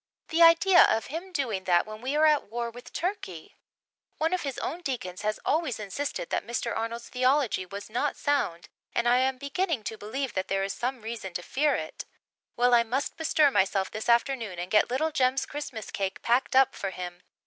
[0.29, 3.55] The idea of him doing that when we are at war with Turkey?
[4.17, 6.75] One of his own deacons has always insisted that Mr.
[6.75, 11.03] Arnold's theology was not sound and I am beginning to believe that there is some
[11.03, 12.05] reason to fear it.
[12.55, 16.73] Well, I must bestir myself this afternoon and get little Jem's Christmas cake packed up
[16.73, 17.21] for him.